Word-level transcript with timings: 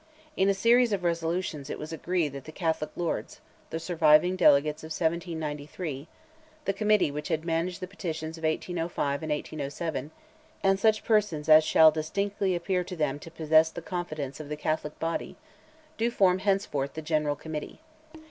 In 0.35 0.49
a 0.49 0.55
series 0.55 0.91
of 0.93 1.03
resolutions 1.03 1.69
it 1.69 1.77
was 1.77 1.93
agreed 1.93 2.29
that 2.29 2.45
the 2.45 2.51
Catholic 2.51 2.89
lords, 2.95 3.39
the 3.69 3.79
surviving 3.79 4.35
delegates 4.35 4.81
of 4.81 4.87
1793, 4.87 6.07
the 6.65 6.73
committee 6.73 7.11
which 7.11 7.29
managed 7.43 7.81
the 7.81 7.85
petitions 7.87 8.35
of 8.35 8.43
1805 8.43 9.21
and 9.21 9.31
1807, 9.31 10.09
and 10.63 10.79
such 10.79 11.03
persons 11.03 11.47
"as 11.47 11.63
shall 11.63 11.91
distinctly 11.91 12.55
appear 12.55 12.83
to 12.83 12.95
them 12.95 13.19
to 13.19 13.29
possess 13.29 13.69
the 13.69 13.83
confidence 13.83 14.39
of 14.39 14.49
the 14.49 14.57
Catholic 14.57 14.97
body," 14.99 15.35
do 15.99 16.09
form 16.09 16.39
henceforth 16.39 16.95
the 16.95 17.03
General 17.03 17.35
Committee. 17.35 17.79